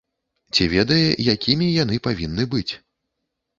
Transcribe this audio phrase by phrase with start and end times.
[0.55, 0.97] Ці ведае,
[1.35, 2.69] якімі яны павінны быць.